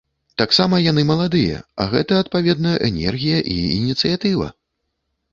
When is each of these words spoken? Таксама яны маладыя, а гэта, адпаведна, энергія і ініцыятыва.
Таксама 0.41 0.77
яны 0.91 1.01
маладыя, 1.09 1.57
а 1.83 1.85
гэта, 1.91 2.13
адпаведна, 2.23 2.71
энергія 2.87 3.43
і 3.57 3.57
ініцыятыва. 3.77 4.47